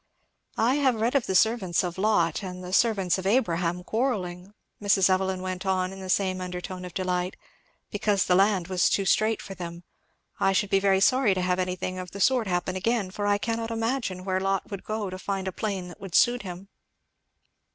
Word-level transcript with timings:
"I 0.57 0.77
have 0.77 0.95
read 0.99 1.13
of 1.13 1.27
the 1.27 1.35
servants 1.35 1.83
of 1.83 1.99
Lot 1.99 2.41
and 2.41 2.63
the 2.63 2.73
servants 2.73 3.19
of 3.19 3.27
Abraham 3.27 3.83
quarrelling," 3.83 4.55
Mrs. 4.81 5.11
Evelyn 5.11 5.43
went 5.43 5.63
on 5.63 5.93
in 5.93 5.99
the 5.99 6.09
same 6.09 6.41
undertone 6.41 6.85
of 6.85 6.95
delight, 6.95 7.35
"because 7.91 8.25
the 8.25 8.33
land 8.33 8.67
was 8.67 8.89
too 8.89 9.05
strait 9.05 9.43
for 9.43 9.53
them 9.53 9.83
I 10.39 10.53
should 10.53 10.71
be 10.71 10.79
very 10.79 11.01
sorry 11.01 11.35
to 11.35 11.41
have 11.43 11.59
anything 11.59 11.99
of 11.99 12.09
the 12.13 12.19
sort 12.19 12.47
happen 12.47 12.75
again, 12.75 13.11
for 13.11 13.27
I 13.27 13.37
cannot 13.37 13.69
imagine 13.69 14.25
where 14.25 14.39
Lot 14.39 14.71
would 14.71 14.83
go 14.83 15.11
to 15.11 15.19
find 15.19 15.47
a 15.47 15.51
plain 15.51 15.87
that 15.89 16.01
would 16.01 16.15
suit 16.15 16.41
him." 16.41 16.69